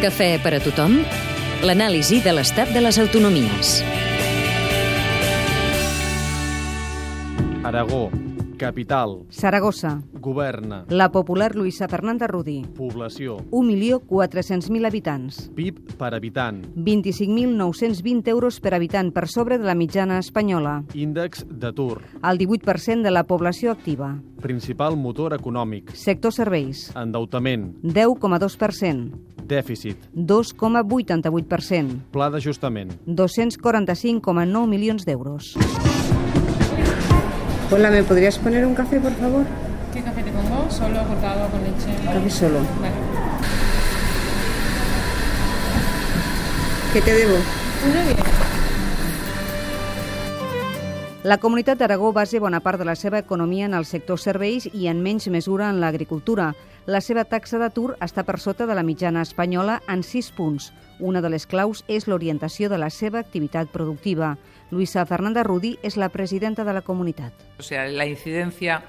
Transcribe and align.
Cafè 0.00 0.38
per 0.42 0.54
a 0.56 0.60
tothom, 0.64 0.94
l'anàlisi 1.66 2.22
de 2.24 2.32
l'estat 2.32 2.70
de 2.72 2.80
les 2.80 2.96
autonomies. 3.02 3.74
Aragó, 7.62 8.08
capital, 8.56 9.18
Saragossa. 9.28 10.00
governa, 10.20 10.84
La 10.88 11.10
popular 11.12 11.54
Luisa 11.54 11.86
Fernanda 11.88 12.26
Rudí. 12.26 12.62
població, 12.76 13.38
1.400.000 13.50 14.86
habitants. 14.86 15.50
PIB 15.54 15.78
per 15.98 16.14
habitant, 16.14 16.62
25.920 16.76 18.28
euros 18.28 18.60
per 18.60 18.74
habitant 18.74 19.12
per 19.12 19.28
sobre 19.28 19.58
de 19.58 19.64
la 19.64 19.74
mitjana 19.74 20.18
espanyola. 20.18 20.82
índex 20.94 21.44
d'atur, 21.48 22.00
El 22.22 22.38
18% 22.38 23.02
de 23.02 23.10
la 23.10 23.24
població 23.24 23.70
activa. 23.70 24.18
principal 24.40 24.96
motor 24.96 25.34
econòmic, 25.34 25.90
Sector 25.94 26.32
serveis. 26.32 26.90
endeutament, 26.96 27.76
10,2%. 27.82 29.12
Dèficit, 29.50 29.96
2,88%. 30.14 31.98
pla 32.14 32.30
d'ajustament. 32.30 32.94
245,9 33.06 34.66
milions 34.66 35.04
d'euros. 35.04 35.56
Hola, 37.72 37.90
¿me 37.90 38.02
podrías 38.02 38.38
poner 38.38 38.64
un 38.66 38.74
café, 38.74 38.98
por 38.98 39.12
favor? 39.12 39.44
¿Qué 39.92 40.02
café 40.02 40.22
te 40.22 40.30
pongo? 40.30 40.70
Solo 40.70 41.04
cortado 41.06 41.48
con 41.50 41.60
leche. 41.62 41.90
Café 42.04 42.30
solo. 42.30 42.58
Vale. 42.80 42.94
¿Qué 46.92 47.00
te 47.00 47.14
debo? 47.14 47.36
Una 47.88 48.02
bien. 48.02 48.39
La 51.22 51.36
comunitat 51.36 51.76
d'Aragó 51.76 52.14
basa 52.16 52.38
bona 52.40 52.62
part 52.64 52.80
de 52.80 52.86
la 52.88 52.94
seva 52.96 53.18
economia 53.20 53.66
en 53.66 53.74
el 53.76 53.84
sector 53.84 54.16
serveis 54.18 54.64
i 54.72 54.86
en 54.88 55.02
menys 55.04 55.26
mesura 55.28 55.66
en 55.68 55.76
l'agricultura. 55.82 56.54
La 56.88 57.02
seva 57.04 57.26
taxa 57.28 57.58
d'atur 57.60 57.90
està 58.00 58.24
per 58.24 58.38
sota 58.40 58.64
de 58.64 58.72
la 58.72 58.82
mitjana 58.82 59.20
espanyola 59.20 59.82
en 59.84 60.00
6 60.00 60.30
punts. 60.32 60.70
Una 60.98 61.20
de 61.20 61.28
les 61.28 61.44
claus 61.44 61.84
és 61.88 62.08
l'orientació 62.08 62.70
de 62.72 62.78
la 62.80 62.88
seva 62.88 63.20
activitat 63.20 63.68
productiva. 63.68 64.38
Luisa 64.70 65.04
Fernanda 65.04 65.44
Rudi 65.44 65.74
és 65.82 65.98
la 66.00 66.08
presidenta 66.08 66.64
de 66.64 66.72
la 66.72 66.80
comunitat. 66.80 67.36
O 67.58 67.62
sea, 67.62 67.84
la 67.84 68.06
incidencia 68.06 68.80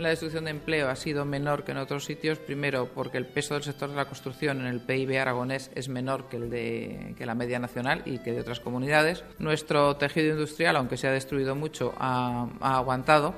la 0.00 0.08
destrucción 0.08 0.44
de 0.44 0.50
empleo 0.50 0.88
ha 0.88 0.96
sido 0.96 1.24
menor 1.24 1.64
que 1.64 1.72
en 1.72 1.78
otros 1.78 2.04
sitios, 2.04 2.38
primero 2.38 2.88
porque 2.94 3.18
el 3.18 3.26
peso 3.26 3.54
del 3.54 3.62
sector 3.62 3.90
de 3.90 3.96
la 3.96 4.06
construcción 4.06 4.60
en 4.60 4.66
el 4.66 4.80
PIB 4.80 5.20
aragonés 5.20 5.70
es 5.74 5.88
menor 5.88 6.28
que, 6.28 6.36
el 6.36 6.50
de, 6.50 7.14
que 7.16 7.26
la 7.26 7.34
media 7.34 7.58
nacional 7.58 8.02
y 8.04 8.18
que 8.18 8.32
de 8.32 8.40
otras 8.40 8.60
comunidades. 8.60 9.24
Nuestro 9.38 9.96
tejido 9.96 10.32
industrial, 10.32 10.76
aunque 10.76 10.96
se 10.96 11.08
ha 11.08 11.12
destruido 11.12 11.54
mucho, 11.54 11.94
ha, 11.98 12.48
aguantado. 12.60 13.34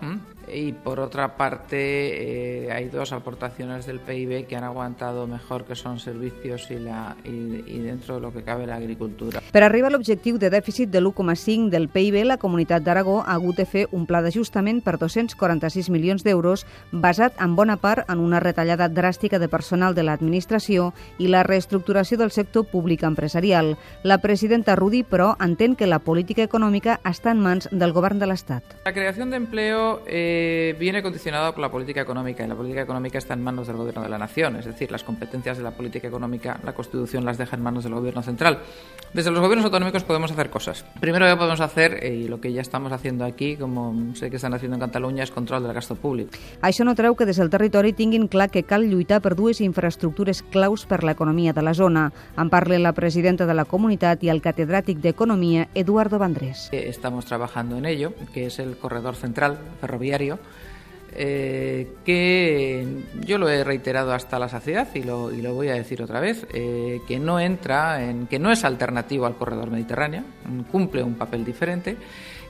Y 0.48 0.72
por 0.72 1.00
otra 1.00 1.36
parte, 1.36 2.66
eh, 2.66 2.72
hay 2.72 2.88
dos 2.88 3.12
aportaciones 3.12 3.86
del 3.86 4.00
PIB 4.00 4.46
que 4.46 4.56
han 4.56 4.64
aguantado 4.64 5.26
mejor, 5.26 5.64
que 5.64 5.74
son 5.74 5.98
servicios 5.98 6.70
y, 6.70 6.78
la, 6.78 7.16
y, 7.24 7.64
y 7.66 7.78
dentro 7.80 8.16
de 8.16 8.20
lo 8.20 8.32
que 8.32 8.42
cabe 8.42 8.66
la 8.66 8.76
agricultura. 8.76 9.40
Per 9.52 9.62
arribar 9.62 9.92
a 9.92 9.96
l'objectiu 9.96 10.38
de 10.38 10.50
dèficit 10.50 10.90
de 10.90 11.00
l'1,5 11.00 11.70
del 11.70 11.88
PIB, 11.88 12.24
la 12.24 12.38
comunitat 12.40 12.82
d'Aragó 12.82 13.20
ha 13.22 13.34
hagut 13.34 13.56
de 13.56 13.66
fer 13.66 13.86
un 13.92 14.06
pla 14.06 14.22
d'ajustament 14.24 14.82
per 14.84 14.98
246 15.00 15.90
milions 15.92 16.24
d'euros 16.24 16.66
basat 16.90 17.38
en 17.40 17.56
bona 17.56 17.76
part 17.76 18.08
en 18.10 18.20
una 18.20 18.40
retallada 18.40 18.88
dràstica 18.88 19.38
de 19.38 19.48
personal 19.48 19.94
de 19.94 20.04
l'administració 20.06 20.92
i 21.18 21.28
la 21.28 21.42
reestructuració 21.46 22.18
del 22.18 22.30
sector 22.30 22.66
públic 22.66 23.02
empresarial. 23.04 23.76
La 24.02 24.18
presidenta 24.18 24.76
Rudi, 24.76 25.02
però, 25.02 25.34
entén 25.40 25.76
que 25.76 25.86
la 25.86 26.00
política 26.00 26.44
econòmica 26.44 26.98
està 27.04 27.32
en 27.32 27.42
mans 27.42 27.68
del 27.70 27.92
govern 27.92 28.18
de 28.18 28.28
l'Estat. 28.30 28.64
La 28.84 28.92
creación 28.92 29.30
de 29.30 29.36
empleo 29.36 30.02
eh, 30.34 30.74
viene 30.78 31.02
condicionada 31.02 31.52
por 31.52 31.60
la 31.60 31.70
política 31.70 32.00
económica 32.00 32.42
y 32.42 32.48
la 32.48 32.54
política 32.54 32.82
económica 32.82 33.18
está 33.18 33.34
en 33.34 33.42
manos 33.42 33.66
del 33.66 33.76
Gobierno 33.76 34.02
de 34.02 34.08
la 34.08 34.16
Nación, 34.16 34.56
es 34.56 34.64
decir, 34.64 34.90
las 34.90 35.04
competencias 35.04 35.58
de 35.58 35.62
la 35.62 35.72
política 35.72 36.08
económica, 36.08 36.58
la 36.64 36.72
Constitución 36.72 37.24
las 37.24 37.36
deja 37.36 37.56
en 37.56 37.62
manos 37.62 37.84
del 37.84 37.94
Gobierno 37.94 38.22
central. 38.22 38.60
Desde 39.14 39.30
los 39.30 39.40
gobiernos 39.40 39.66
autonómicos 39.66 40.04
podemos 40.04 40.32
hacer 40.32 40.48
cosas. 40.48 40.86
Primero 40.98 41.26
que 41.26 41.36
podemos 41.36 41.60
hacer, 41.60 42.02
y 42.02 42.28
lo 42.28 42.40
que 42.40 42.50
ya 42.50 42.62
estamos 42.62 42.92
haciendo 42.92 43.26
aquí, 43.26 43.56
como 43.56 44.14
sé 44.14 44.30
que 44.30 44.36
están 44.36 44.54
haciendo 44.54 44.76
en 44.76 44.80
Cataluña, 44.80 45.22
es 45.22 45.30
control 45.30 45.62
del 45.64 45.74
gasto 45.74 45.96
público. 45.96 46.30
Això 46.64 46.86
no 46.88 46.94
treu 46.96 47.12
que 47.12 47.26
des 47.28 47.36
del 47.36 47.52
territori 47.52 47.92
tinguin 47.92 48.24
clar 48.24 48.48
que 48.48 48.64
cal 48.64 48.88
lluitar 48.88 49.20
per 49.20 49.34
dues 49.36 49.60
infraestructures 49.60 50.40
claus 50.40 50.86
per 50.88 51.02
l'economia 51.04 51.52
de 51.52 51.60
la 51.60 51.74
zona. 51.76 52.08
En 52.40 52.48
parla 52.48 52.78
la 52.80 52.94
presidenta 52.96 53.44
de 53.44 53.52
la 53.52 53.66
comunitat 53.68 54.24
i 54.24 54.32
el 54.32 54.40
catedràtic 54.40 55.04
d'Economia, 55.04 55.68
Eduardo 55.74 56.18
Vandrés. 56.18 56.70
Eh, 56.72 56.88
Estamos 56.88 57.26
trabajando 57.26 57.76
en 57.76 57.84
ello, 57.84 58.14
que 58.32 58.46
es 58.46 58.58
el 58.58 58.78
corredor 58.78 59.14
central 59.16 59.58
ferroviario, 59.80 60.38
eh, 61.14 61.92
que 62.06 62.86
yo 63.24 63.38
lo 63.38 63.48
he 63.48 63.64
reiterado 63.64 64.12
hasta 64.12 64.38
la 64.38 64.48
saciedad 64.48 64.88
y 64.94 65.02
lo, 65.02 65.32
y 65.32 65.42
lo 65.42 65.54
voy 65.54 65.68
a 65.68 65.74
decir 65.74 66.02
otra 66.02 66.20
vez, 66.20 66.46
eh, 66.52 67.00
que 67.06 67.18
no 67.18 67.40
entra, 67.40 68.02
en, 68.02 68.26
que 68.26 68.38
no 68.38 68.50
es 68.50 68.64
alternativo 68.64 69.26
al 69.26 69.36
corredor 69.36 69.70
mediterráneo, 69.70 70.24
cumple 70.70 71.02
un 71.02 71.14
papel 71.14 71.44
diferente 71.44 71.96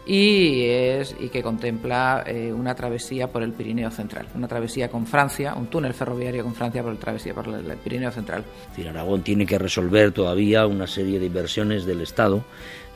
y, 0.06 0.64
es, 0.64 1.14
y 1.20 1.28
que 1.28 1.42
contempla 1.42 2.24
eh, 2.26 2.52
una 2.52 2.74
travesía 2.74 3.28
por 3.28 3.42
el 3.42 3.52
Pirineo 3.52 3.90
Central, 3.90 4.26
una 4.34 4.48
travesía 4.48 4.88
con 4.88 5.06
Francia, 5.06 5.54
un 5.54 5.66
túnel 5.66 5.94
ferroviario 5.94 6.42
con 6.42 6.54
Francia 6.54 6.82
por 6.82 6.92
la 6.92 6.98
travesía 6.98 7.34
por 7.34 7.48
el, 7.48 7.70
el 7.70 7.76
Pirineo 7.78 8.10
Central. 8.10 8.44
Aragón 8.88 9.22
tiene 9.22 9.46
que 9.46 9.58
resolver 9.58 10.12
todavía 10.12 10.66
una 10.66 10.86
serie 10.86 11.20
de 11.20 11.26
inversiones 11.26 11.84
del 11.84 12.00
Estado 12.00 12.44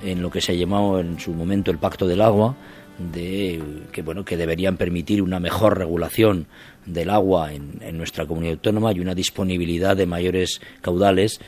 en 0.03 0.21
lo 0.21 0.31
que 0.31 0.41
se 0.41 0.53
ha 0.53 0.55
llamado 0.55 1.01
en 1.01 1.19
su 1.19 1.33
momento 1.33 1.71
el 1.71 1.79
Pacto 1.79 2.07
del 2.07 2.21
Agua, 2.21 2.55
de 2.99 3.61
que 3.93 4.03
bueno 4.03 4.25
que 4.25 4.37
deberían 4.37 4.77
permitir 4.77 5.23
una 5.23 5.41
mejor 5.41 5.79
regulación 5.79 6.47
del 6.87 7.11
agua 7.11 7.53
en, 7.53 7.79
en 7.81 7.99
nuestra 7.99 8.27
comunidad 8.27 8.55
autónoma 8.55 8.93
y 8.93 9.01
una 9.01 9.15
disponibilidad 9.15 9.97
de 9.97 10.07
mayores 10.07 10.61
caudales 10.81 11.41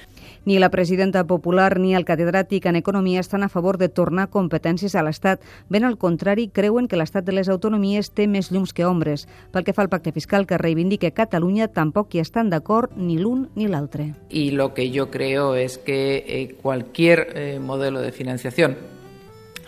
Ni 0.48 0.58
la 0.58 0.70
presidenta 0.70 1.26
popular 1.26 1.78
ni 1.78 1.94
el 1.94 2.06
catedràtic 2.08 2.64
en 2.70 2.76
Economia 2.76 3.20
estan 3.20 3.42
a 3.42 3.50
favor 3.52 3.76
de 3.76 3.90
tornar 3.90 4.30
competències 4.32 4.94
a 4.96 5.02
l'Estat. 5.04 5.42
Ben 5.68 5.84
al 5.84 5.98
contrari, 5.98 6.48
creuen 6.48 6.88
que 6.88 6.96
l'Estat 6.96 7.26
de 7.26 7.34
les 7.36 7.50
autonomies 7.52 8.08
té 8.16 8.24
més 8.24 8.48
llums 8.48 8.72
que 8.72 8.86
ombres. 8.88 9.26
Pel 9.52 9.66
que 9.66 9.74
fa 9.76 9.84
al 9.84 9.92
pacte 9.92 10.12
fiscal 10.16 10.46
que 10.48 10.56
reivindica 10.56 11.12
Catalunya, 11.12 11.68
tampoc 11.68 12.14
hi 12.14 12.24
estan 12.24 12.48
d'acord 12.48 12.96
ni 12.96 13.18
l'un 13.18 13.50
ni 13.56 13.68
l'altre. 13.68 14.14
Y 14.30 14.52
lo 14.52 14.72
que 14.72 14.90
yo 14.90 15.10
creo 15.10 15.54
es 15.54 15.76
que 15.76 16.24
eh, 16.26 16.56
cualquier 16.62 17.28
eh, 17.34 17.58
modelo 17.60 18.00
de 18.00 18.12
financiación 18.12 18.97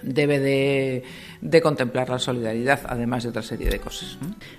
debe 0.02 0.38
de, 0.38 1.02
de 1.40 1.60
contemplar 1.60 2.08
la 2.08 2.18
solidaridad, 2.18 2.80
además 2.86 3.22
de 3.24 3.30
otra 3.30 3.42
serie 3.42 3.68
de 3.70 3.78
cosas. 3.78 4.18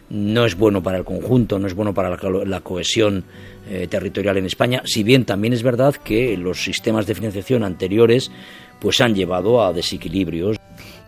¿no? 0.09 0.46
es 0.46 0.56
bueno 0.56 0.81
para 0.84 0.97
el 0.97 1.03
conjunto, 1.06 1.59
no 1.59 1.68
es 1.68 1.74
bueno 1.74 1.94
para 1.94 2.09
la, 2.09 2.18
co- 2.18 2.46
la 2.46 2.62
cohesión 2.62 3.24
eh, 3.69 3.88
territorial 3.90 4.38
en 4.38 4.46
España, 4.46 4.81
si 4.85 5.03
bien 5.03 5.25
también 5.25 5.53
es 5.53 5.63
verdad 5.63 5.96
que 5.96 6.35
los 6.38 6.63
sistemas 6.63 7.06
de 7.07 7.16
financiación 7.16 7.63
anteriores 7.63 8.31
pues 8.80 9.00
han 9.01 9.13
llevado 9.16 9.63
a 9.63 9.74
desequilibrios. 9.74 10.57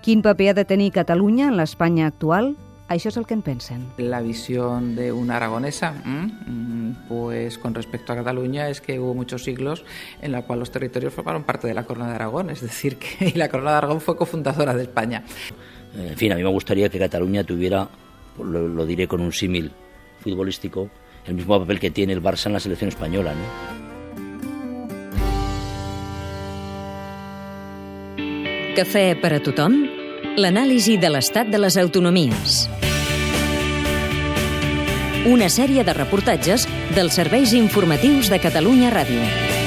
Quin 0.04 0.22
paper 0.22 0.50
ha 0.50 0.54
de 0.54 0.66
tenir 0.66 0.92
Catalunya 0.92 1.48
en 1.48 1.56
l'Espanya 1.58 2.08
actual? 2.12 2.56
Això 2.92 3.08
és 3.10 3.16
el 3.18 3.24
que 3.26 3.34
en 3.34 3.42
pensen. 3.42 3.86
La 3.98 4.20
visión 4.22 4.94
de 4.98 5.12
una 5.16 5.38
aragonesa. 5.38 5.94
Mm, 6.04 6.28
pues 7.08 7.58
con 7.58 7.74
respecto 7.74 8.14
a 8.14 8.16
Cataluña, 8.16 8.70
es 8.70 8.81
que 8.81 9.00
hubo 9.00 9.14
muchos 9.14 9.44
siglos 9.44 9.84
en 10.22 10.31
la 10.31 10.44
cual 10.44 10.59
los 10.59 10.72
territorios 10.72 11.14
formaron 11.14 11.44
parte 11.44 11.68
de 11.68 11.74
la 11.74 11.84
Corona 11.84 12.09
de 12.09 12.16
Aragón, 12.16 12.50
es 12.50 12.62
decir, 12.62 12.98
que 12.98 13.30
y 13.30 13.31
la 13.38 13.50
Corona 13.50 13.72
de 13.72 13.78
Aragón 13.78 14.02
fue 14.02 14.16
cofundadora 14.16 14.74
de 14.74 14.84
España. 14.84 15.24
En 15.96 16.18
fin, 16.18 16.31
a 16.31 16.36
mí 16.36 16.44
me 16.44 16.50
gustaría 16.50 16.90
que 16.90 17.00
Cataluña 17.00 17.44
tuviera, 17.44 17.88
lo, 18.40 18.68
lo 18.68 18.86
diré 18.86 19.08
con 19.08 19.22
un 19.22 19.31
símil 19.31 19.72
futbolístico, 20.20 20.90
el 21.26 21.36
mismo 21.36 21.59
papel 21.59 21.80
que 21.80 21.92
tiene 21.92 22.14
el 22.14 22.22
Barça 22.22 22.48
en 22.48 22.54
la 22.54 22.59
selección 22.59 22.90
española. 22.90 23.34
¿no? 23.34 23.84
Cafè 28.74 29.14
per 29.22 29.30
a 29.36 29.38
tothom, 29.38 29.75
l'anàlisi 30.42 30.96
de 30.98 31.12
l'estat 31.14 31.46
de 31.46 31.60
les 31.62 31.75
autonomies. 31.78 32.56
Una 35.30 35.46
sèrie 35.54 35.84
de 35.86 35.94
reportatges 35.94 36.66
dels 36.92 37.16
serveis 37.16 37.54
informatius 37.56 38.30
de 38.30 38.40
Catalunya 38.44 38.92
Ràdio. 38.92 39.62